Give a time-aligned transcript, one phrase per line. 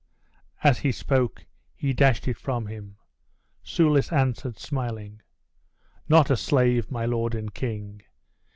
[0.63, 1.45] As he spoke
[1.75, 2.97] he dashed it from him.
[3.63, 5.21] Soulis answered, smiling:
[6.09, 8.01] "Not a slave, my lord and king!